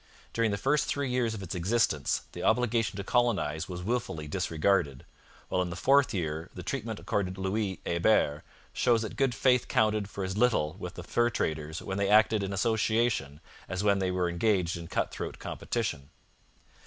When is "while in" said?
5.47-5.69